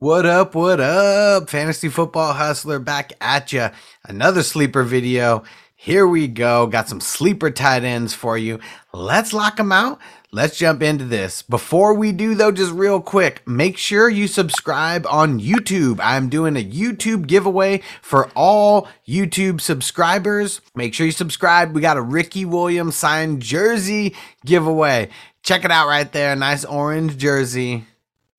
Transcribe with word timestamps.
What 0.00 0.26
up? 0.26 0.54
What 0.54 0.78
up? 0.78 1.50
Fantasy 1.50 1.88
Football 1.88 2.34
Hustler 2.34 2.78
back 2.78 3.14
at 3.20 3.52
you. 3.52 3.70
Another 4.04 4.44
sleeper 4.44 4.84
video. 4.84 5.42
Here 5.74 6.06
we 6.06 6.28
go. 6.28 6.68
Got 6.68 6.88
some 6.88 7.00
sleeper 7.00 7.50
tight 7.50 7.82
ends 7.82 8.14
for 8.14 8.38
you. 8.38 8.60
Let's 8.92 9.32
lock 9.32 9.56
them 9.56 9.72
out. 9.72 9.98
Let's 10.30 10.56
jump 10.56 10.84
into 10.84 11.04
this. 11.04 11.42
Before 11.42 11.94
we 11.94 12.12
do, 12.12 12.36
though, 12.36 12.52
just 12.52 12.70
real 12.70 13.00
quick, 13.00 13.42
make 13.44 13.76
sure 13.76 14.08
you 14.08 14.28
subscribe 14.28 15.04
on 15.08 15.40
YouTube. 15.40 15.98
I'm 16.00 16.28
doing 16.28 16.56
a 16.56 16.64
YouTube 16.64 17.26
giveaway 17.26 17.82
for 18.00 18.30
all 18.36 18.86
YouTube 19.04 19.60
subscribers. 19.60 20.60
Make 20.76 20.94
sure 20.94 21.06
you 21.06 21.12
subscribe. 21.12 21.74
We 21.74 21.80
got 21.80 21.96
a 21.96 22.02
Ricky 22.02 22.44
Williams 22.44 22.94
signed 22.94 23.42
jersey 23.42 24.14
giveaway. 24.46 25.08
Check 25.42 25.64
it 25.64 25.72
out 25.72 25.88
right 25.88 26.12
there. 26.12 26.36
Nice 26.36 26.64
orange 26.64 27.16
jersey 27.16 27.84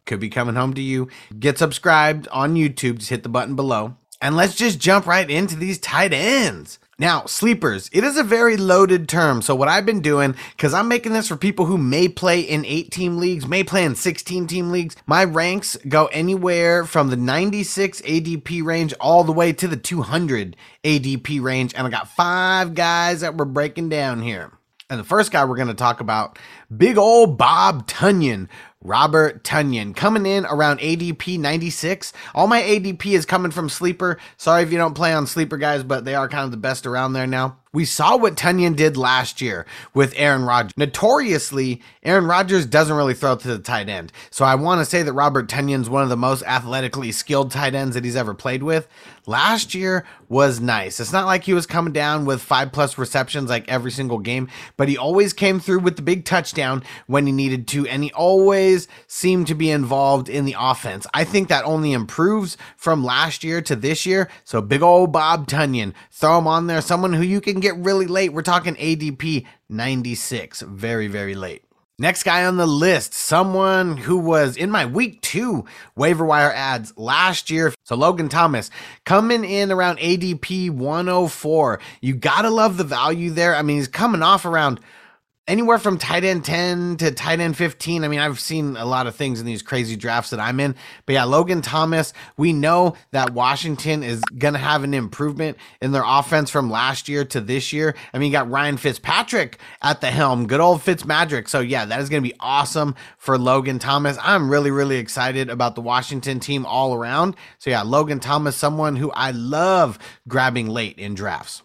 could 0.10 0.20
be 0.20 0.30
coming 0.30 0.56
home 0.56 0.74
to 0.74 0.82
you. 0.82 1.08
Get 1.40 1.58
subscribed 1.58 2.28
on 2.30 2.56
YouTube. 2.56 2.98
Just 2.98 3.12
hit 3.12 3.24
the 3.24 3.30
button 3.30 3.56
below. 3.56 3.96
And 4.22 4.36
let's 4.36 4.56
just 4.56 4.80
jump 4.80 5.06
right 5.08 5.30
into 5.30 5.56
these 5.56 5.80
tight 5.80 6.12
ends. 6.12 6.78
Now, 6.98 7.24
sleepers, 7.26 7.90
it 7.94 8.04
is 8.04 8.18
a 8.18 8.24
very 8.24 8.58
loaded 8.58 9.08
term. 9.08 9.42
So, 9.42 9.56
what 9.56 9.70
I've 9.70 9.86
been 9.86 10.02
doing, 10.02 10.36
because 10.58 10.74
I'm 10.74 10.90
making 10.90 11.14
this 11.14 11.30
for 11.30 11.38
people 11.38 11.66
who 11.66 11.78
may 11.78 12.10
play 12.10 12.42
in 12.42 12.66
eight 12.66 12.92
team 12.92 13.20
leagues, 13.20 13.48
may 13.48 13.64
play 13.64 13.86
in 13.86 13.96
16 13.96 14.48
team 14.48 14.72
leagues, 14.72 14.98
my 15.06 15.24
ranks 15.24 15.78
go 15.88 16.08
anywhere 16.08 16.84
from 16.84 17.10
the 17.10 17.16
96 17.16 18.02
ADP 18.02 18.62
range 18.66 18.94
all 19.00 19.24
the 19.24 19.32
way 19.32 19.54
to 19.54 19.66
the 19.70 19.78
200 19.78 20.58
ADP 20.84 21.42
range. 21.42 21.74
And 21.74 21.88
I 21.88 21.90
got 21.90 22.10
five 22.10 22.74
guys 22.74 23.22
that 23.22 23.38
we're 23.38 23.46
breaking 23.46 23.88
down 23.88 24.22
here. 24.22 24.52
And 24.90 25.00
the 25.00 25.06
first 25.06 25.32
guy 25.32 25.46
we're 25.46 25.56
going 25.56 25.68
to 25.68 25.76
talk 25.76 26.02
about, 26.02 26.40
big 26.76 26.98
old 26.98 27.38
Bob 27.38 27.88
Tonyan 27.88 28.50
Robert 28.82 29.44
Tonyan 29.44 29.94
coming 29.94 30.26
in 30.26 30.46
around 30.46 30.80
ADP 30.80 31.38
96. 31.38 32.14
All 32.34 32.48
my 32.48 32.62
ADP 32.62 33.08
is 33.08 33.26
coming 33.26 33.52
from 33.52 33.68
Sleeper. 33.68 34.18
Sorry 34.38 34.64
if 34.64 34.72
you 34.72 34.78
don't 34.78 34.94
play 34.94 35.14
on 35.14 35.28
Sleeper, 35.28 35.58
guys, 35.58 35.84
but 35.84 36.06
they 36.06 36.16
are 36.16 36.30
kind 36.30 36.46
of 36.46 36.52
the 36.52 36.58
best 36.58 36.86
around 36.86 37.12
there 37.12 37.28
now. 37.28 37.58
We 37.72 37.86
saw 37.86 38.18
what 38.18 38.36
Tonyan 38.36 38.76
did 38.76 38.98
last 38.98 39.42
year 39.42 39.64
with 39.94 40.16
Aaron 40.16 40.44
Rodgers. 40.44 40.74
Notoriously, 40.76 41.84
Aaron 42.02 42.26
Rodgers 42.26 42.66
doesn't 42.66 42.96
really 42.96 43.14
throw 43.14 43.36
to 43.36 43.48
the 43.48 43.60
tight 43.60 43.90
end. 43.90 44.12
So 44.32 44.44
I 44.44 44.56
want 44.56 44.82
to 44.82 44.86
say 44.86 45.04
that 45.04 45.14
Robert 45.14 45.48
Tonyan's 45.48 45.88
one 45.88 46.02
of 46.02 46.10
the 46.10 46.18
most 46.18 46.42
athletically 46.44 47.12
skilled 47.12 47.52
tight 47.52 47.76
ends 47.76 47.94
that 47.94 48.04
he's 48.04 48.16
ever 48.16 48.34
played 48.34 48.64
with. 48.64 48.88
Last 49.28 49.76
year 49.76 50.08
was 50.28 50.60
nice. 50.60 51.00
It's 51.00 51.14
not 51.14 51.28
like 51.28 51.44
he 51.44 51.54
was 51.54 51.68
coming 51.68 51.94
down 51.94 52.26
with 52.26 52.42
five 52.42 52.72
plus 52.72 52.98
receptions 52.98 53.52
like 53.52 53.70
every 53.70 53.92
single 53.92 54.18
game, 54.18 54.50
but 54.76 54.90
he 54.90 54.98
always 54.98 55.34
came 55.34 55.60
through 55.60 55.82
with 55.82 55.98
the 55.98 56.02
big 56.02 56.26
touchdown 56.26 56.82
when 57.06 57.28
he 57.28 57.32
needed 57.32 57.68
to, 57.68 57.86
and 57.88 58.04
he 58.04 58.12
always 58.14 58.88
seemed 59.06 59.46
to 59.46 59.54
be 59.54 59.70
involved 59.70 60.28
in 60.30 60.46
the 60.46 60.56
offense. 60.58 61.06
I 61.14 61.24
think 61.26 61.48
that 61.50 61.64
only 61.66 61.94
improves 61.94 62.58
from 62.76 63.04
last 63.04 63.44
year 63.44 63.62
to 63.62 63.76
this 63.76 64.08
year. 64.08 64.28
So 64.44 64.62
big 64.64 64.82
old 64.82 65.12
Bob 65.12 65.46
Tonyan, 65.46 65.94
throw 66.10 66.40
him 66.40 66.48
on 66.48 66.66
there. 66.66 66.82
Someone 66.82 67.14
who 67.14 67.22
you 67.22 67.40
can 67.40 67.59
get 67.62 67.76
really 67.78 68.08
late. 68.08 68.34
We're 68.34 68.42
talking 68.42 68.76
ADP 68.76 69.46
96, 69.70 70.62
very, 70.62 71.08
very 71.08 71.36
late. 71.36 71.64
Next 72.02 72.24
guy 72.24 72.46
on 72.46 72.56
the 72.56 72.66
list, 72.66 73.14
someone 73.14 73.98
who 73.98 74.18
was 74.18 74.56
in 74.56 74.72
my 74.72 74.86
week 74.86 75.22
two 75.22 75.66
waiver 75.98 76.24
wire 76.24 76.54
ads 76.54 76.94
last 76.98 77.50
year. 77.50 77.74
So 77.84 77.98
Logan 77.98 78.30
Thomas 78.30 78.72
coming 79.04 79.44
in 79.44 79.70
around 79.70 80.00
ADP 80.00 80.70
104. 80.70 81.82
You 82.00 82.16
gotta 82.16 82.50
love 82.50 82.78
the 82.78 82.86
value 82.86 83.32
there. 83.32 83.54
I 83.54 83.64
mean, 83.64 83.76
he's 83.76 83.90
coming 83.90 84.24
off 84.24 84.46
around 84.46 84.80
anywhere 85.50 85.80
from 85.80 85.98
tight 85.98 86.24
end 86.24 86.46
10 86.46 86.98
to 86.98 87.12
tight 87.12 87.40
end 87.40 87.58
15. 87.58 88.04
I 88.04 88.08
mean, 88.08 88.20
I've 88.20 88.40
seen 88.40 88.78
a 88.78 88.86
lot 88.86 89.08
of 89.08 89.16
things 89.16 89.40
in 89.40 89.46
these 89.46 89.64
crazy 89.64 89.96
drafts 89.96 90.30
that 90.30 90.40
I'm 90.40 90.60
in. 90.60 90.76
But 91.06 91.14
yeah, 91.14 91.24
Logan 91.24 91.62
Thomas, 91.62 92.14
we 92.38 92.54
know 92.54 92.96
that 93.12 93.34
Washington 93.34 94.04
is 94.04 94.22
going 94.38 94.54
to 94.54 94.60
have 94.60 94.84
an 94.84 94.94
improvement 94.94 95.58
in 95.82 95.92
their 95.92 96.04
offense 96.06 96.52
from 96.52 96.70
last 96.70 97.10
year 97.10 97.26
to 97.26 97.42
this 97.42 97.74
year. 97.74 97.96
I 98.14 98.20
mean, 98.20 98.28
you 98.28 98.32
got 98.32 98.50
Ryan 98.50 98.78
Fitzpatrick 98.78 99.58
at 99.82 100.02
the 100.02 100.12
helm, 100.12 100.46
good 100.46 100.60
old 100.62 100.82
Fitzmagic. 100.82 101.50
So 101.50 101.60
yeah, 101.60 101.84
that 101.86 102.00
is 102.00 102.10
going 102.10 102.24
to 102.24 102.30
be 102.30 102.36
awesome 102.40 102.96
for 103.18 103.38
Logan 103.38 103.80
Thomas. 103.80 104.18
I'm 104.22 104.50
really, 104.50 104.72
really 104.72 104.98
excited 104.98 105.50
about 105.50 105.74
the 105.74 105.82
Washington 105.82 106.40
team 106.40 106.66
all 106.66 106.94
around. 106.94 107.36
So 107.58 107.72
yeah, 107.72 107.82
Logan 107.82 108.20
Thomas, 108.20 108.56
someone 108.56 108.96
who 108.96 109.12
I 109.12 109.32
love 109.32 109.98
grabbing 110.28 110.68
late 110.68 111.00
in 111.00 111.16
drafts. 111.16 111.64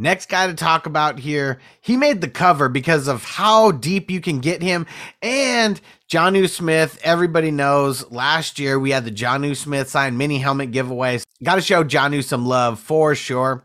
Next 0.00 0.28
guy 0.28 0.46
to 0.46 0.54
talk 0.54 0.86
about 0.86 1.18
here, 1.18 1.58
he 1.80 1.96
made 1.96 2.20
the 2.20 2.28
cover 2.28 2.68
because 2.68 3.08
of 3.08 3.24
how 3.24 3.72
deep 3.72 4.12
you 4.12 4.20
can 4.20 4.38
get 4.38 4.62
him. 4.62 4.86
And 5.20 5.80
Jonnu 6.08 6.48
Smith, 6.48 7.00
everybody 7.02 7.50
knows 7.50 8.08
last 8.12 8.60
year 8.60 8.78
we 8.78 8.92
had 8.92 9.04
the 9.04 9.10
Jonnu 9.10 9.56
Smith 9.56 9.88
signed 9.88 10.16
mini 10.16 10.38
helmet 10.38 10.70
giveaways. 10.70 11.24
Got 11.42 11.56
to 11.56 11.60
show 11.60 11.82
Jonnu 11.82 12.22
some 12.22 12.46
love 12.46 12.78
for 12.78 13.16
sure. 13.16 13.64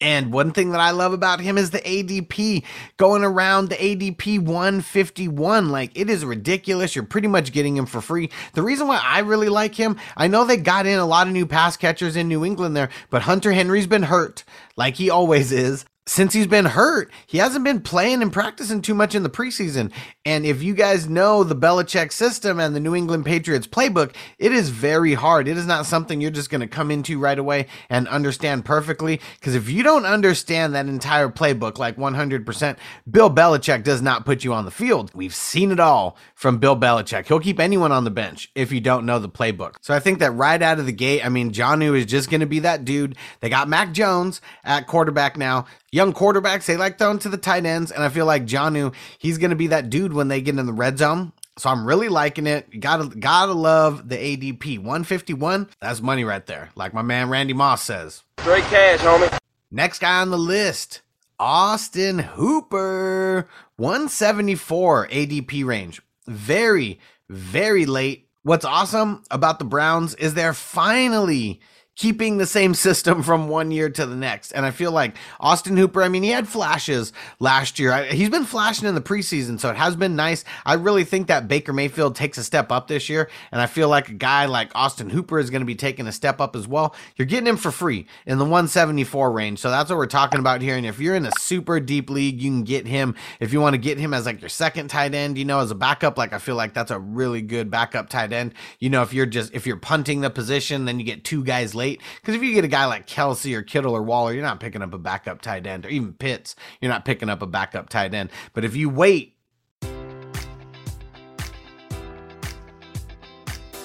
And 0.00 0.32
one 0.32 0.52
thing 0.52 0.70
that 0.70 0.80
I 0.80 0.92
love 0.92 1.12
about 1.12 1.40
him 1.40 1.58
is 1.58 1.70
the 1.70 1.80
ADP 1.80 2.62
going 2.98 3.24
around 3.24 3.68
the 3.68 3.76
ADP 3.76 4.38
151. 4.38 5.70
Like 5.70 5.90
it 5.94 6.08
is 6.08 6.24
ridiculous. 6.24 6.94
You're 6.94 7.04
pretty 7.04 7.26
much 7.26 7.52
getting 7.52 7.76
him 7.76 7.86
for 7.86 8.00
free. 8.00 8.30
The 8.52 8.62
reason 8.62 8.86
why 8.86 9.00
I 9.02 9.20
really 9.20 9.48
like 9.48 9.74
him, 9.74 9.96
I 10.16 10.28
know 10.28 10.44
they 10.44 10.56
got 10.56 10.86
in 10.86 10.98
a 10.98 11.06
lot 11.06 11.26
of 11.26 11.32
new 11.32 11.46
pass 11.46 11.76
catchers 11.76 12.14
in 12.14 12.28
New 12.28 12.44
England 12.44 12.76
there, 12.76 12.90
but 13.10 13.22
Hunter 13.22 13.52
Henry's 13.52 13.88
been 13.88 14.04
hurt 14.04 14.44
like 14.76 14.94
he 14.94 15.10
always 15.10 15.50
is 15.50 15.84
since 16.08 16.32
he's 16.32 16.46
been 16.46 16.64
hurt, 16.64 17.10
he 17.26 17.38
hasn't 17.38 17.64
been 17.64 17.80
playing 17.80 18.22
and 18.22 18.32
practicing 18.32 18.80
too 18.80 18.94
much 18.94 19.14
in 19.14 19.22
the 19.22 19.30
preseason. 19.30 19.92
And 20.24 20.46
if 20.46 20.62
you 20.62 20.74
guys 20.74 21.08
know 21.08 21.44
the 21.44 21.56
Belichick 21.56 22.12
system 22.12 22.58
and 22.58 22.74
the 22.74 22.80
New 22.80 22.94
England 22.94 23.26
Patriots 23.26 23.66
playbook, 23.66 24.14
it 24.38 24.52
is 24.52 24.70
very 24.70 25.14
hard. 25.14 25.48
It 25.48 25.56
is 25.56 25.66
not 25.66 25.86
something 25.86 26.20
you're 26.20 26.30
just 26.30 26.50
going 26.50 26.60
to 26.60 26.66
come 26.66 26.90
into 26.90 27.18
right 27.18 27.38
away 27.38 27.66
and 27.90 28.08
understand 28.08 28.64
perfectly. 28.64 29.20
Because 29.38 29.54
if 29.54 29.68
you 29.68 29.82
don't 29.82 30.06
understand 30.06 30.74
that 30.74 30.86
entire 30.86 31.28
playbook 31.28 31.78
like 31.78 31.96
100%, 31.96 32.76
Bill 33.10 33.30
Belichick 33.30 33.82
does 33.82 34.02
not 34.02 34.24
put 34.24 34.44
you 34.44 34.52
on 34.52 34.64
the 34.64 34.70
field. 34.70 35.10
We've 35.14 35.34
seen 35.34 35.70
it 35.72 35.80
all 35.80 36.16
from 36.34 36.58
Bill 36.58 36.76
Belichick. 36.76 37.26
He'll 37.26 37.40
keep 37.40 37.60
anyone 37.60 37.92
on 37.92 38.04
the 38.04 38.10
bench 38.10 38.50
if 38.54 38.72
you 38.72 38.80
don't 38.80 39.06
know 39.06 39.18
the 39.18 39.28
playbook. 39.28 39.76
So 39.82 39.94
I 39.94 40.00
think 40.00 40.20
that 40.20 40.30
right 40.32 40.60
out 40.62 40.78
of 40.78 40.86
the 40.86 40.92
gate, 40.92 41.24
I 41.24 41.28
mean, 41.28 41.52
Jonnu 41.52 41.96
is 41.96 42.06
just 42.06 42.30
going 42.30 42.40
to 42.40 42.46
be 42.46 42.60
that 42.60 42.84
dude. 42.84 43.16
They 43.40 43.50
got 43.50 43.68
Mac 43.68 43.92
Jones 43.92 44.40
at 44.64 44.86
quarterback 44.86 45.36
now 45.36 45.66
young 45.92 46.12
quarterbacks, 46.12 46.66
they 46.66 46.76
like 46.76 46.98
throwing 46.98 47.18
to 47.20 47.28
the 47.28 47.36
tight 47.36 47.66
ends. 47.66 47.90
And 47.90 48.02
I 48.02 48.08
feel 48.08 48.26
like 48.26 48.46
Jonnu, 48.46 48.94
he's 49.18 49.38
going 49.38 49.50
to 49.50 49.56
be 49.56 49.68
that 49.68 49.90
dude 49.90 50.12
when 50.12 50.28
they 50.28 50.40
get 50.40 50.58
in 50.58 50.66
the 50.66 50.72
red 50.72 50.98
zone. 50.98 51.32
So 51.58 51.70
I'm 51.70 51.84
really 51.84 52.08
liking 52.08 52.46
it. 52.46 52.78
Gotta 52.78 53.08
gotta 53.08 53.52
love 53.52 54.08
the 54.08 54.16
ADP 54.16 54.78
151. 54.78 55.68
That's 55.80 56.00
money 56.00 56.22
right 56.22 56.46
there, 56.46 56.70
like 56.76 56.94
my 56.94 57.02
man 57.02 57.30
Randy 57.30 57.52
Moss 57.52 57.82
says. 57.82 58.22
Straight 58.38 58.62
cash, 58.64 59.00
homie. 59.00 59.36
Next 59.68 59.98
guy 59.98 60.20
on 60.20 60.30
the 60.30 60.38
list, 60.38 61.02
Austin 61.40 62.20
Hooper, 62.20 63.48
174 63.74 65.08
ADP 65.08 65.64
range. 65.64 66.00
Very, 66.28 67.00
very 67.28 67.86
late. 67.86 68.28
What's 68.44 68.64
awesome 68.64 69.24
about 69.30 69.58
the 69.58 69.64
Browns 69.64 70.14
is 70.14 70.34
they're 70.34 70.54
finally 70.54 71.60
keeping 71.98 72.36
the 72.36 72.46
same 72.46 72.74
system 72.74 73.24
from 73.24 73.48
one 73.48 73.72
year 73.72 73.90
to 73.90 74.06
the 74.06 74.14
next. 74.14 74.52
And 74.52 74.64
I 74.64 74.70
feel 74.70 74.92
like 74.92 75.16
Austin 75.40 75.76
Hooper, 75.76 76.00
I 76.00 76.08
mean, 76.08 76.22
he 76.22 76.28
had 76.30 76.46
flashes 76.46 77.12
last 77.40 77.80
year. 77.80 78.04
He's 78.04 78.30
been 78.30 78.44
flashing 78.44 78.88
in 78.88 78.94
the 78.94 79.00
preseason, 79.00 79.58
so 79.58 79.68
it 79.68 79.76
has 79.76 79.96
been 79.96 80.14
nice. 80.14 80.44
I 80.64 80.74
really 80.74 81.02
think 81.02 81.26
that 81.26 81.48
Baker 81.48 81.72
Mayfield 81.72 82.14
takes 82.14 82.38
a 82.38 82.44
step 82.44 82.70
up 82.70 82.86
this 82.86 83.08
year. 83.08 83.28
And 83.50 83.60
I 83.60 83.66
feel 83.66 83.88
like 83.88 84.08
a 84.08 84.14
guy 84.14 84.46
like 84.46 84.70
Austin 84.76 85.10
Hooper 85.10 85.40
is 85.40 85.50
going 85.50 85.60
to 85.60 85.66
be 85.66 85.74
taking 85.74 86.06
a 86.06 86.12
step 86.12 86.40
up 86.40 86.54
as 86.54 86.68
well. 86.68 86.94
You're 87.16 87.26
getting 87.26 87.48
him 87.48 87.56
for 87.56 87.72
free 87.72 88.06
in 88.26 88.38
the 88.38 88.44
174 88.44 89.32
range. 89.32 89.58
So 89.58 89.68
that's 89.68 89.90
what 89.90 89.96
we're 89.96 90.06
talking 90.06 90.38
about 90.38 90.62
here. 90.62 90.76
And 90.76 90.86
if 90.86 91.00
you're 91.00 91.16
in 91.16 91.26
a 91.26 91.32
super 91.40 91.80
deep 91.80 92.10
league, 92.10 92.40
you 92.40 92.48
can 92.48 92.62
get 92.62 92.86
him. 92.86 93.16
If 93.40 93.52
you 93.52 93.60
want 93.60 93.74
to 93.74 93.78
get 93.78 93.98
him 93.98 94.14
as 94.14 94.24
like 94.24 94.40
your 94.40 94.50
second 94.50 94.86
tight 94.86 95.14
end, 95.14 95.36
you 95.36 95.44
know, 95.44 95.58
as 95.58 95.72
a 95.72 95.74
backup, 95.74 96.16
like 96.16 96.32
I 96.32 96.38
feel 96.38 96.54
like 96.54 96.74
that's 96.74 96.92
a 96.92 96.98
really 97.00 97.42
good 97.42 97.72
backup 97.72 98.08
tight 98.08 98.32
end. 98.32 98.54
You 98.78 98.88
know, 98.88 99.02
if 99.02 99.12
you're 99.12 99.26
just, 99.26 99.52
if 99.52 99.66
you're 99.66 99.76
punting 99.76 100.20
the 100.20 100.30
position, 100.30 100.84
then 100.84 101.00
you 101.00 101.04
get 101.04 101.24
two 101.24 101.42
guys 101.42 101.74
late 101.74 101.87
late. 101.88 102.02
Because 102.20 102.34
if 102.34 102.42
you 102.42 102.54
get 102.54 102.64
a 102.64 102.68
guy 102.68 102.86
like 102.86 103.06
Kelce 103.06 103.54
or 103.54 103.62
Kittle 103.62 103.94
or 103.94 104.02
Waller, 104.02 104.32
you're 104.32 104.42
not 104.42 104.60
picking 104.60 104.82
up 104.82 104.94
a 104.94 104.98
backup 104.98 105.40
tight 105.40 105.66
end, 105.66 105.86
or 105.86 105.88
even 105.88 106.12
Pitts, 106.12 106.56
you're 106.80 106.90
not 106.90 107.04
picking 107.04 107.28
up 107.28 107.42
a 107.42 107.46
backup 107.46 107.88
tight 107.88 108.14
end. 108.14 108.30
But 108.52 108.64
if 108.64 108.76
you 108.76 108.88
wait 108.88 109.36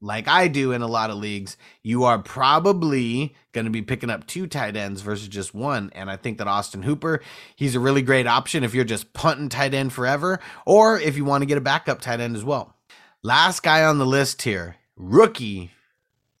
like 0.00 0.28
I 0.28 0.48
do 0.48 0.72
in 0.72 0.82
a 0.82 0.86
lot 0.86 1.10
of 1.10 1.16
leagues, 1.16 1.56
you 1.82 2.04
are 2.04 2.18
probably 2.18 3.34
going 3.52 3.64
to 3.64 3.70
be 3.70 3.82
picking 3.82 4.10
up 4.10 4.26
two 4.26 4.46
tight 4.46 4.76
ends 4.76 5.00
versus 5.00 5.28
just 5.28 5.54
one. 5.54 5.90
And 5.94 6.10
I 6.10 6.16
think 6.16 6.38
that 6.38 6.48
Austin 6.48 6.82
Hooper, 6.82 7.22
he's 7.56 7.74
a 7.74 7.80
really 7.80 8.02
great 8.02 8.26
option 8.26 8.64
if 8.64 8.74
you're 8.74 8.84
just 8.84 9.12
punting 9.12 9.48
tight 9.48 9.74
end 9.74 9.92
forever, 9.92 10.40
or 10.66 10.98
if 10.98 11.16
you 11.16 11.24
want 11.24 11.42
to 11.42 11.46
get 11.46 11.58
a 11.58 11.62
backup 11.62 12.00
tight 12.00 12.20
end 12.20 12.36
as 12.36 12.44
well. 12.44 12.76
Last 13.22 13.62
guy 13.62 13.84
on 13.84 13.98
the 13.98 14.06
list 14.06 14.42
here, 14.42 14.76
rookie, 14.96 15.70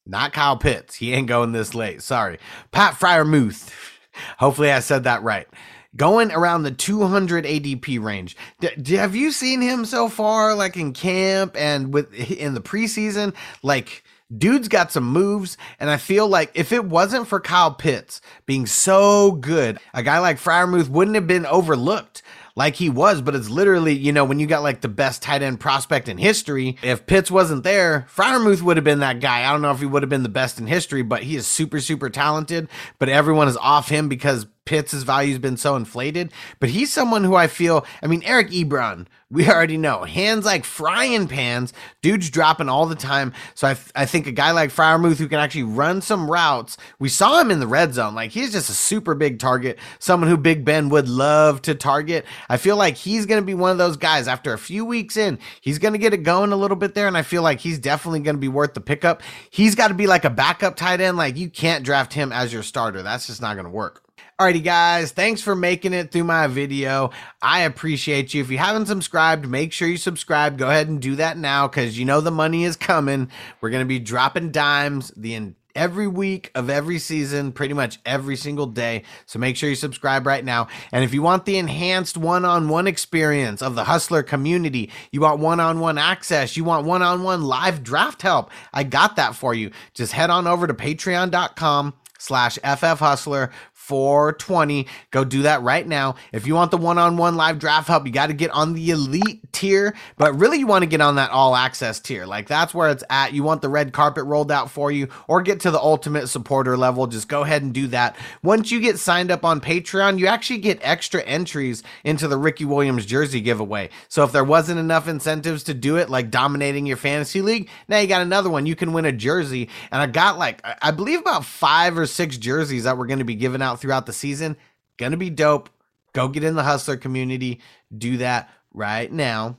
not 0.04 0.32
Kyle 0.32 0.56
Pitts. 0.56 0.96
He 0.96 1.12
ain't 1.12 1.28
going 1.28 1.52
this 1.52 1.74
late. 1.74 2.02
Sorry. 2.02 2.38
Pat 2.70 2.94
Freiermuth. 2.94 3.70
Hopefully 4.38 4.70
I 4.70 4.80
said 4.80 5.04
that 5.04 5.22
right 5.22 5.48
going 5.96 6.32
around 6.32 6.62
the 6.62 6.70
200 6.70 7.44
ADP 7.44 8.02
range. 8.02 8.36
D- 8.60 8.94
have 8.94 9.14
you 9.14 9.30
seen 9.30 9.60
him 9.60 9.84
so 9.84 10.08
far, 10.08 10.54
like 10.54 10.76
in 10.76 10.92
camp 10.92 11.56
and 11.56 11.92
with 11.92 12.12
in 12.14 12.54
the 12.54 12.60
preseason? 12.60 13.34
Like, 13.62 14.04
dude's 14.36 14.68
got 14.68 14.92
some 14.92 15.04
moves, 15.04 15.56
and 15.78 15.90
I 15.90 15.96
feel 15.96 16.26
like 16.28 16.50
if 16.54 16.72
it 16.72 16.84
wasn't 16.84 17.28
for 17.28 17.40
Kyle 17.40 17.74
Pitts 17.74 18.20
being 18.46 18.66
so 18.66 19.32
good, 19.32 19.78
a 19.92 20.02
guy 20.02 20.18
like 20.18 20.38
Freiermuth 20.38 20.88
wouldn't 20.88 21.14
have 21.14 21.26
been 21.26 21.46
overlooked 21.46 22.22
like 22.54 22.76
he 22.76 22.90
was, 22.90 23.22
but 23.22 23.34
it's 23.34 23.48
literally, 23.48 23.94
you 23.94 24.12
know, 24.12 24.24
when 24.24 24.38
you 24.38 24.46
got 24.46 24.62
like 24.62 24.80
the 24.82 24.88
best 24.88 25.22
tight 25.22 25.42
end 25.42 25.60
prospect 25.60 26.08
in 26.08 26.18
history, 26.18 26.76
if 26.82 27.06
Pitts 27.06 27.30
wasn't 27.30 27.64
there, 27.64 28.06
Freiermuth 28.14 28.62
would 28.62 28.76
have 28.76 28.84
been 28.84 29.00
that 29.00 29.20
guy. 29.20 29.48
I 29.48 29.52
don't 29.52 29.62
know 29.62 29.70
if 29.70 29.80
he 29.80 29.86
would 29.86 30.02
have 30.02 30.10
been 30.10 30.22
the 30.22 30.28
best 30.28 30.58
in 30.58 30.66
history, 30.66 31.02
but 31.02 31.22
he 31.22 31.36
is 31.36 31.46
super, 31.46 31.80
super 31.80 32.10
talented. 32.10 32.68
But 32.98 33.08
everyone 33.08 33.48
is 33.48 33.56
off 33.56 33.88
him 33.88 34.08
because 34.08 34.46
Pitts' 34.64 35.02
value 35.02 35.30
has 35.30 35.40
been 35.40 35.56
so 35.56 35.74
inflated, 35.74 36.32
but 36.60 36.68
he's 36.68 36.92
someone 36.92 37.24
who 37.24 37.34
I 37.34 37.48
feel, 37.48 37.84
I 38.00 38.06
mean, 38.06 38.22
Eric 38.24 38.50
Ebron, 38.50 39.06
we 39.32 39.48
already 39.48 39.76
know, 39.78 40.04
hands 40.04 40.44
like 40.44 40.64
frying 40.64 41.26
pans, 41.26 41.72
dude's 42.02 42.30
dropping 42.30 42.68
all 42.68 42.86
the 42.86 42.94
time. 42.94 43.32
So 43.54 43.66
I, 43.66 43.76
I 43.94 44.04
think 44.04 44.26
a 44.26 44.32
guy 44.32 44.50
like 44.52 44.70
Freiermuth 44.70 45.16
who 45.16 45.26
can 45.26 45.40
actually 45.40 45.62
run 45.62 46.00
some 46.02 46.30
routes, 46.30 46.76
we 46.98 47.08
saw 47.08 47.40
him 47.40 47.50
in 47.50 47.58
the 47.58 47.66
red 47.66 47.94
zone. 47.94 48.14
Like 48.14 48.30
he's 48.30 48.52
just 48.52 48.68
a 48.70 48.74
super 48.74 49.14
big 49.14 49.38
target, 49.38 49.78
someone 49.98 50.28
who 50.28 50.36
Big 50.36 50.64
Ben 50.64 50.90
would 50.90 51.08
love 51.08 51.62
to 51.62 51.74
target. 51.74 52.24
I 52.48 52.56
feel 52.56 52.76
like 52.76 52.96
he's 52.96 53.26
going 53.26 53.40
to 53.40 53.46
be 53.46 53.54
one 53.54 53.72
of 53.72 53.78
those 53.78 53.96
guys 53.96 54.28
after 54.28 54.52
a 54.52 54.58
few 54.58 54.84
weeks 54.84 55.16
in, 55.16 55.38
he's 55.60 55.78
going 55.78 55.94
to 55.94 55.98
get 55.98 56.12
it 56.12 56.18
going 56.18 56.52
a 56.52 56.56
little 56.56 56.76
bit 56.76 56.94
there. 56.94 57.08
And 57.08 57.16
I 57.16 57.22
feel 57.22 57.42
like 57.42 57.58
he's 57.58 57.78
definitely 57.78 58.20
going 58.20 58.36
to 58.36 58.40
be 58.40 58.48
worth 58.48 58.74
the 58.74 58.80
pickup. 58.80 59.22
He's 59.50 59.74
got 59.74 59.88
to 59.88 59.94
be 59.94 60.06
like 60.06 60.24
a 60.24 60.30
backup 60.30 60.76
tight 60.76 61.00
end. 61.00 61.16
Like 61.16 61.36
you 61.36 61.50
can't 61.50 61.84
draft 61.84 62.12
him 62.12 62.32
as 62.32 62.52
your 62.52 62.62
starter. 62.62 63.02
That's 63.02 63.26
just 63.26 63.40
not 63.40 63.54
going 63.54 63.64
to 63.64 63.70
work. 63.70 64.02
Alrighty, 64.42 64.64
guys, 64.64 65.12
thanks 65.12 65.40
for 65.40 65.54
making 65.54 65.92
it 65.92 66.10
through 66.10 66.24
my 66.24 66.48
video. 66.48 67.12
I 67.40 67.60
appreciate 67.60 68.34
you. 68.34 68.42
If 68.42 68.50
you 68.50 68.58
haven't 68.58 68.86
subscribed, 68.86 69.48
make 69.48 69.72
sure 69.72 69.86
you 69.86 69.96
subscribe. 69.96 70.58
Go 70.58 70.68
ahead 70.68 70.88
and 70.88 71.00
do 71.00 71.14
that 71.14 71.38
now 71.38 71.68
because 71.68 71.96
you 71.96 72.04
know 72.04 72.20
the 72.20 72.32
money 72.32 72.64
is 72.64 72.74
coming. 72.74 73.30
We're 73.60 73.70
going 73.70 73.84
to 73.84 73.88
be 73.88 74.00
dropping 74.00 74.50
dimes 74.50 75.12
the 75.16 75.52
every 75.76 76.08
week 76.08 76.50
of 76.56 76.70
every 76.70 76.98
season, 76.98 77.52
pretty 77.52 77.72
much 77.72 78.00
every 78.04 78.34
single 78.34 78.66
day. 78.66 79.04
So 79.26 79.38
make 79.38 79.56
sure 79.56 79.70
you 79.70 79.76
subscribe 79.76 80.26
right 80.26 80.44
now. 80.44 80.66
And 80.90 81.04
if 81.04 81.14
you 81.14 81.22
want 81.22 81.44
the 81.44 81.56
enhanced 81.56 82.16
one 82.16 82.44
on 82.44 82.68
one 82.68 82.88
experience 82.88 83.62
of 83.62 83.76
the 83.76 83.84
Hustler 83.84 84.24
community, 84.24 84.90
you 85.12 85.20
want 85.20 85.38
one 85.38 85.60
on 85.60 85.78
one 85.78 85.98
access, 85.98 86.56
you 86.56 86.64
want 86.64 86.84
one 86.84 87.02
on 87.02 87.22
one 87.22 87.44
live 87.44 87.84
draft 87.84 88.22
help, 88.22 88.50
I 88.72 88.82
got 88.82 89.14
that 89.14 89.36
for 89.36 89.54
you. 89.54 89.70
Just 89.94 90.10
head 90.10 90.30
on 90.30 90.48
over 90.48 90.66
to 90.66 90.74
patreon.com 90.74 91.94
slash 92.22 92.56
FF 92.58 93.00
Hustler 93.00 93.50
420. 93.82 94.86
Go 95.10 95.24
do 95.24 95.42
that 95.42 95.62
right 95.62 95.86
now. 95.86 96.14
If 96.32 96.46
you 96.46 96.54
want 96.54 96.70
the 96.70 96.76
one 96.76 96.98
on 96.98 97.16
one 97.16 97.36
live 97.36 97.58
draft 97.58 97.88
help, 97.88 98.06
you 98.06 98.12
got 98.12 98.28
to 98.28 98.32
get 98.32 98.52
on 98.52 98.74
the 98.74 98.90
elite 98.90 99.52
tier, 99.52 99.94
but 100.16 100.38
really 100.38 100.58
you 100.58 100.68
want 100.68 100.82
to 100.82 100.86
get 100.86 101.00
on 101.00 101.16
that 101.16 101.30
all 101.30 101.56
access 101.56 101.98
tier. 101.98 102.24
Like 102.24 102.46
that's 102.46 102.72
where 102.72 102.90
it's 102.90 103.02
at. 103.10 103.32
You 103.32 103.42
want 103.42 103.60
the 103.60 103.68
red 103.68 103.92
carpet 103.92 104.24
rolled 104.24 104.52
out 104.52 104.70
for 104.70 104.92
you 104.92 105.08
or 105.26 105.42
get 105.42 105.60
to 105.60 105.70
the 105.72 105.80
ultimate 105.80 106.28
supporter 106.28 106.76
level. 106.76 107.08
Just 107.08 107.28
go 107.28 107.42
ahead 107.42 107.62
and 107.62 107.74
do 107.74 107.88
that. 107.88 108.16
Once 108.42 108.70
you 108.70 108.80
get 108.80 109.00
signed 109.00 109.32
up 109.32 109.44
on 109.44 109.60
Patreon, 109.60 110.18
you 110.18 110.28
actually 110.28 110.58
get 110.58 110.78
extra 110.82 111.20
entries 111.22 111.82
into 112.04 112.28
the 112.28 112.38
Ricky 112.38 112.64
Williams 112.64 113.04
jersey 113.04 113.40
giveaway. 113.40 113.90
So 114.08 114.22
if 114.22 114.30
there 114.30 114.44
wasn't 114.44 114.78
enough 114.78 115.08
incentives 115.08 115.64
to 115.64 115.74
do 115.74 115.96
it, 115.96 116.08
like 116.08 116.30
dominating 116.30 116.86
your 116.86 116.96
fantasy 116.96 117.42
league, 117.42 117.68
now 117.88 117.98
you 117.98 118.06
got 118.06 118.22
another 118.22 118.48
one. 118.48 118.64
You 118.64 118.76
can 118.76 118.92
win 118.92 119.06
a 119.06 119.12
jersey. 119.12 119.68
And 119.90 120.00
I 120.00 120.06
got 120.06 120.38
like, 120.38 120.64
I 120.80 120.92
believe 120.92 121.18
about 121.18 121.44
five 121.44 121.98
or 121.98 122.06
six 122.06 122.38
jerseys 122.38 122.84
that 122.84 122.96
we're 122.96 123.06
going 123.06 123.18
to 123.18 123.24
be 123.24 123.34
giving 123.34 123.60
out 123.60 123.71
out 123.72 123.80
throughout 123.80 124.06
the 124.06 124.12
season. 124.12 124.56
Gonna 124.98 125.16
be 125.16 125.30
dope. 125.30 125.70
Go 126.12 126.28
get 126.28 126.44
in 126.44 126.54
the 126.54 126.62
hustler 126.62 126.96
community. 126.96 127.60
Do 127.96 128.18
that 128.18 128.50
right 128.72 129.10
now. 129.10 129.56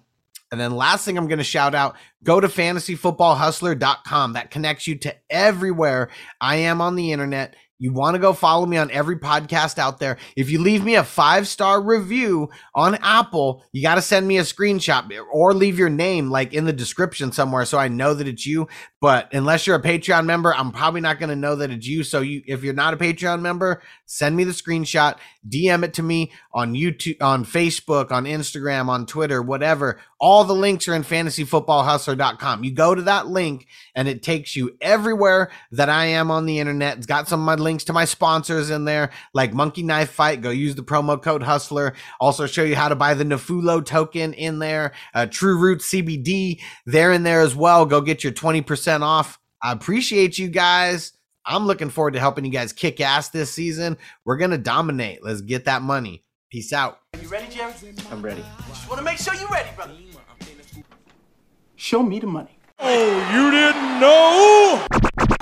And 0.51 0.61
then 0.61 0.75
last 0.75 1.03
thing 1.03 1.17
I'm 1.17 1.27
going 1.27 1.39
to 1.39 1.43
shout 1.43 1.73
out, 1.73 1.95
go 2.23 2.39
to 2.39 2.47
fantasyfootballhustler.com. 2.47 4.33
That 4.33 4.51
connects 4.51 4.85
you 4.85 4.93
to 4.99 5.15
everywhere 5.27 6.09
I 6.39 6.57
am 6.57 6.79
on 6.79 6.95
the 6.95 7.11
internet 7.11 7.55
You 7.79 7.91
want 7.91 8.15
to 8.15 8.19
go 8.19 8.33
follow 8.33 8.65
me 8.65 8.77
on 8.77 8.91
every 8.91 9.17
podcast 9.17 9.77
out 9.77 9.99
there. 9.99 10.17
If 10.37 10.49
you 10.49 10.61
leave 10.61 10.83
me 10.83 10.95
a 10.95 11.03
five 11.03 11.47
star 11.47 11.81
review 11.81 12.49
on 12.73 12.95
Apple, 12.95 13.63
you 13.71 13.81
got 13.81 13.95
to 13.95 14.01
send 14.01 14.27
me 14.27 14.37
a 14.37 14.43
screenshot 14.43 15.09
or 15.31 15.53
leave 15.53 15.77
your 15.79 15.89
name 15.89 16.29
like 16.29 16.53
in 16.53 16.65
the 16.65 16.73
description 16.73 17.31
somewhere 17.31 17.65
so 17.65 17.77
I 17.77 17.87
know 17.87 18.13
that 18.13 18.27
it's 18.27 18.45
you. 18.45 18.67
But 19.01 19.33
unless 19.33 19.67
you're 19.67 19.75
a 19.75 19.81
Patreon 19.81 20.25
member, 20.25 20.53
I'm 20.55 20.71
probably 20.71 21.01
not 21.01 21.19
going 21.19 21.29
to 21.29 21.35
know 21.35 21.57
that 21.57 21.71
it's 21.71 21.85
you. 21.85 22.03
So 22.03 22.21
you, 22.21 22.41
if 22.47 22.63
you're 22.63 22.73
not 22.73 22.93
a 22.93 22.97
Patreon 22.97 23.41
member, 23.41 23.81
send 24.05 24.37
me 24.37 24.45
the 24.45 24.53
screenshot, 24.53 25.17
DM 25.49 25.83
it 25.83 25.95
to 25.95 26.03
me 26.03 26.31
on 26.53 26.73
YouTube, 26.73 27.21
on 27.21 27.43
Facebook, 27.43 28.11
on 28.11 28.23
Instagram, 28.23 28.87
on 28.87 29.05
Twitter, 29.05 29.41
whatever. 29.41 29.99
All 30.21 30.45
the 30.45 30.55
links 30.55 30.87
are 30.87 30.93
in 30.93 31.03
fantasyfootballhustler.com. 31.03 32.63
You 32.63 32.71
go 32.71 32.95
to 32.95 33.01
that 33.01 33.27
link 33.27 33.67
and 33.93 34.07
it 34.07 34.23
takes 34.23 34.55
you 34.55 34.77
everywhere 34.79 35.51
that 35.71 35.89
I 35.89 36.05
am 36.05 36.31
on 36.31 36.45
the 36.45 36.59
internet. 36.59 36.95
It's 36.95 37.05
got 37.05 37.27
some 37.27 37.41
of 37.41 37.45
my 37.45 37.55
links 37.55 37.72
to 37.77 37.93
my 37.93 38.05
sponsors 38.05 38.69
in 38.69 38.85
there, 38.85 39.11
like 39.33 39.53
Monkey 39.53 39.83
Knife 39.83 40.09
Fight. 40.09 40.41
Go 40.41 40.49
use 40.49 40.75
the 40.75 40.83
promo 40.83 41.21
code 41.21 41.43
Hustler. 41.43 41.93
Also 42.19 42.45
show 42.45 42.63
you 42.63 42.75
how 42.75 42.89
to 42.89 42.95
buy 42.95 43.13
the 43.13 43.23
Nefulo 43.23 43.85
token 43.85 44.33
in 44.33 44.59
there. 44.59 44.93
Uh, 45.13 45.25
True 45.25 45.57
Root 45.57 45.79
CBD, 45.79 46.61
they're 46.85 47.11
in 47.11 47.23
there 47.23 47.41
as 47.41 47.55
well. 47.55 47.85
Go 47.85 48.01
get 48.01 48.23
your 48.23 48.33
20% 48.33 49.01
off. 49.01 49.39
I 49.61 49.71
appreciate 49.71 50.37
you 50.37 50.49
guys. 50.49 51.13
I'm 51.45 51.65
looking 51.65 51.89
forward 51.89 52.13
to 52.13 52.19
helping 52.19 52.45
you 52.45 52.51
guys 52.51 52.71
kick 52.71 53.01
ass 53.01 53.29
this 53.29 53.51
season. 53.51 53.97
We're 54.25 54.37
going 54.37 54.51
to 54.51 54.57
dominate. 54.57 55.23
Let's 55.23 55.41
get 55.41 55.65
that 55.65 55.81
money. 55.81 56.23
Peace 56.49 56.71
out. 56.71 56.99
Are 57.13 57.19
you 57.19 57.27
ready, 57.27 57.53
Jerry? 57.53 57.73
I'm 58.11 58.21
ready. 58.21 58.43
Just 58.67 58.87
want 58.87 58.99
to 58.99 59.03
make 59.03 59.17
sure 59.17 59.33
you're 59.35 59.49
ready, 59.49 59.69
brother. 59.75 59.93
Show 61.75 62.03
me 62.03 62.19
the 62.19 62.27
money. 62.27 62.57
Oh, 62.79 63.31
you 63.33 63.51
didn't 63.51 63.99
know? 63.99 64.87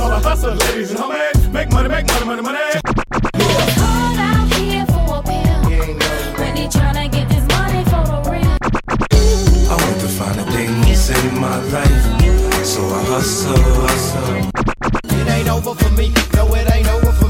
Profit. 0.00 0.12
All 0.12 0.12
a 0.12 0.20
hustle, 0.20 0.54
ladies 0.54 0.90
and 0.90 1.00
homies. 1.00 1.52
Make 1.52 1.72
money, 1.72 1.88
make 1.88 2.06
money, 2.06 2.26
money, 2.26 2.42
money. 2.42 2.58
Called 3.80 4.18
out 4.18 4.54
here 4.54 4.86
for 4.86 5.18
a 5.18 5.22
pill. 5.22 5.60
Really 6.38 6.68
tryna 6.68 7.10
get 7.10 7.28
this 7.28 7.46
money 7.48 7.84
for 7.84 8.04
the 8.08 8.18
real. 8.30 8.56
I 9.68 9.76
want 9.76 10.00
to 10.00 10.08
find 10.08 10.38
the 10.38 10.44
things 10.52 11.10
in 11.10 11.40
my 11.40 11.56
life. 11.72 12.64
So 12.64 12.80
I 12.82 13.02
hustle, 13.04 13.56
hustle. 13.56 14.50
It 15.18 15.28
ain't 15.28 15.48
over 15.48 15.74
for 15.74 15.90
me. 15.90 16.12
No, 16.34 16.54
it 16.54 16.74
ain't 16.74 16.88
over 16.88 17.12
for 17.12 17.26
me. 17.26 17.29